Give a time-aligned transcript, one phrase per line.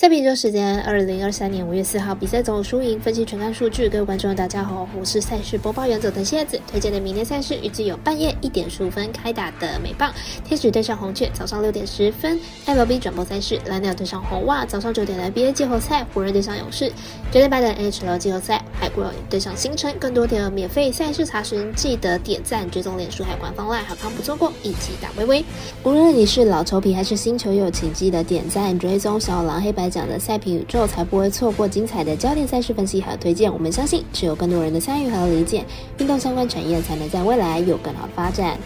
[0.00, 3.86] 赛比周时间，二零二三年五月四号比赛总有输赢分析全看数据。
[3.86, 10.10] 各位观众大家好，我是赛事播报员佐藤蝎子，推荐的明天赛事预计有半夜一点十五分开打的美棒
[10.42, 16.88] 天使对上红雀，早上六点十分 MLB 转播赛事蓝鸟对上红袜，早上九点的 NBA 季后赛湖人对上勇士，
[17.30, 19.94] 九点半的 NHL 季后赛海龟对上星辰。
[19.98, 25.44] 更多的免费赛事查询，记得点赞、追踪脸书、海官方 LINE，，好康不错过，一起打微微。
[25.84, 29.89] 无论你是老球皮还是新球友，请记得点赞、追踪小狼黑白。
[29.90, 33.52] 讲的赛评宇宙，才不会错过精彩的焦点赛事分析和推荐。
[33.52, 35.64] 我们相信，只有更多人的参与和理解，
[35.98, 38.56] 运动相关产业才能在未来有更好的发展。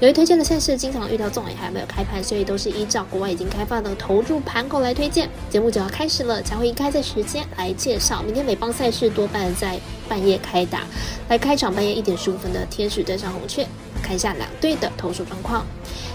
[0.00, 5.28] 由于推荐的赛事经常遇到纵尾还没有开盘，所以都是依照国外已经开放的投注盘口来推荐。
[5.48, 8.20] 节目就要开始了，才会以开赛时间来介绍。
[8.22, 10.80] 明天美邦赛事多半在半夜开打，
[11.28, 13.64] 来开场半夜一点十五分的天使对上红雀，
[14.02, 15.64] 看一下两队的投手状况。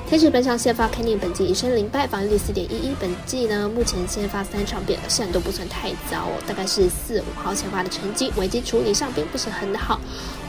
[0.08, 2.96] 天使本场先发 Kenny 本季一胜零败，防御率四点一一。
[2.98, 10.00] 本季呢，目前先发三场表现都不算太糟哦，大概是四五号先发的成绩，危机处理上并不是很好。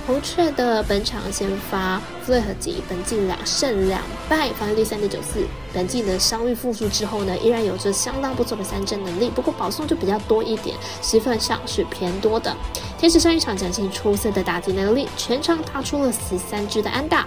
[0.07, 5.45] 红雀的本场先发弗雷和吉，本季两胜两败，防御率三点九四。
[5.75, 12.57] 本季的伤愈复苏之后呢，依然有着相当不错的三振能力，不过保送就比较多一点，十分上是偏多的。
[12.97, 17.27] 天使上一场展现出色的打击能力，全场打出了十三支的安打。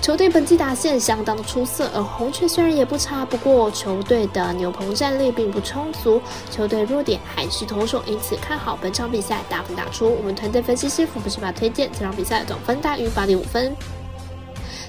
[0.00, 6.20] 球队本季打线相当出色，而红雀虽然也不差，不过球队的牛棚战力并不充足，
[6.50, 10.12] 球队弱点还是投手，因此看好本场比赛大分打出。
[10.18, 13.74] 我们团队分析师傅不是把推荐这场比赛总分大于八点五分。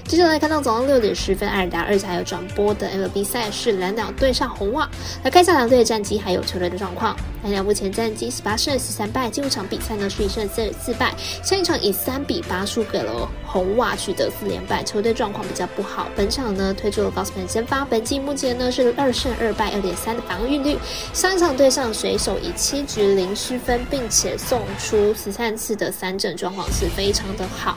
[0.06, 4.88] 接下来看到早上六点十分，艾尔达二才有转播的 MLB 赛事，蓝鸟对上红袜。
[5.24, 7.16] 来看一下两队的战绩，还有球队的状况。
[7.42, 16.06] 蓝鸟目前战绩十八胜十三败，近五场比赛呢是一胜四四败，上一场以三比八输给了红袜，取得四连败，球队状况比较不好。
[16.14, 20.76] 本场呢推出了高斯曼先发，本季目前呢是二胜二败，二点三的防御率。
[21.14, 27.76] 上一场对上水手以七局零失分，并且送出十三次的三振，状况是非常的好。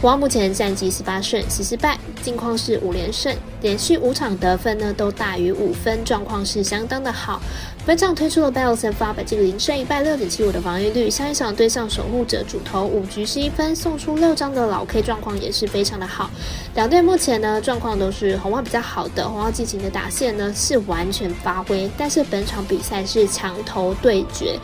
[0.00, 7.42] 红目前战绩十八胜十四败，近况是五连胜，连续五场得分呢都大于五分，状况是相当的好。
[7.84, 11.10] 本场推出了 Bells and Far，，这个零胜一败，六点七五的防御率。
[11.10, 16.30] 下一场对上守护者主投五局十一分，送出六张的老 K，状况也是非常的好。
[16.76, 24.60] 两队目前呢状况都是红袜比较好的，红袜进行的打线呢是完全发挥，但是本场比赛是强投对决。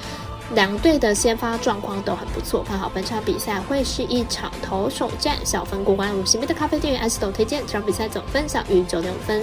[0.52, 6.16] 两队的先发状况都很不错，看好本场比赛会是一场投手战，小分过关。
[6.16, 9.42] 五十米的咖啡店员 S 豆推荐这场比赛总分小于九点五分。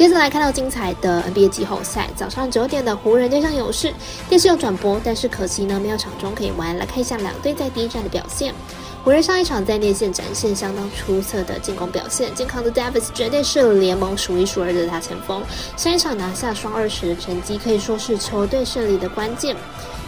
[0.00, 3.92] 接着来看到精彩的 NBA 季后赛，早上九点的湖人对上勇士，
[4.30, 6.74] 电视有转播，但是可惜呢没有场中可以玩。
[6.78, 8.54] 来看一下两队在第一战的表现。
[9.04, 15.42] 湖人上一场在内线展现相当出色的进攻表现，健康的 Davis 绝对是联盟数一数二的大前锋。
[15.76, 19.54] 上一场拿下双二十的成绩，可以说是球队胜利的关键。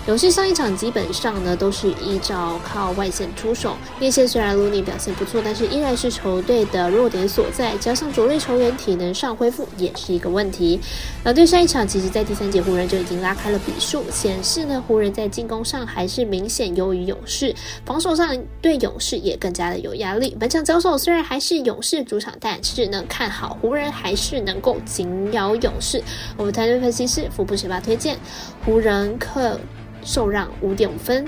[0.08, 7.76] 勇士上一场基本上呢都是依照靠外线出手，内线虽然卢尼表现不错，但是依然是球队的弱点所在。
[7.76, 10.80] 加上主力球员体能上恢复也是一个问题。
[11.22, 17.54] 两队上一场其实在第三节湖人就已经拉开了比数，显示呢湖人在进攻上还是明显优于勇士，
[17.86, 20.36] 防守上对勇士也更加的有压力。
[20.38, 26.02] 本场交手虽然还是勇士主场，但是呢看好湖人还是能够紧咬勇士。
[26.36, 28.18] 我们团队分析师福布学霸推荐
[28.64, 29.60] 湖人克。
[30.02, 31.26] 受让五点五分。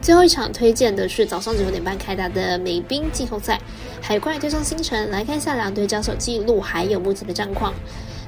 [0.00, 3.60] 最后一场推荐的是早上九点半开打的美兵季后赛，
[4.00, 5.10] 海怪对上星辰。
[5.10, 7.72] 来看一下两队交手记录，还有目前的战况。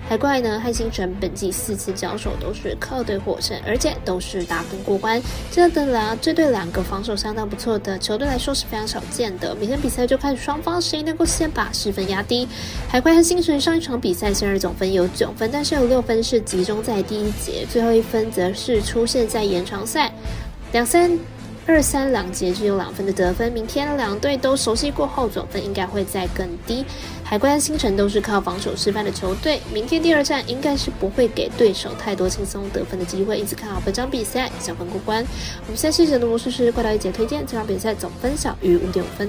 [0.08, 5.20] 海怪呢和星辰本季四次交手都是客队获胜，而且都是大分过关。
[5.50, 9.54] 这的两这对两个防守相当不错的球队来说是非常少见的。
[9.54, 12.46] 明天比赛就看双方谁能够先把失分压低。
[12.88, 20.12] 海怪和星辰上一场比赛虽然总分有九分，但是有六分是集中在第一节，最后一分则是出现在延长赛
[20.72, 21.18] 两三。
[21.66, 26.84] 二三两节只有两分的得分，明天两队都熟悉过后，总分应该会再更低。
[27.24, 35.24] 海关、星辰都是靠防守吃饭的球队，明天第二战应该是不会给对手太多轻松得分的机会，因此看好本场比赛小分过关。
[35.66, 39.28] 我们下期节的模式是快到一节推荐，这场比赛总分小于五点五分。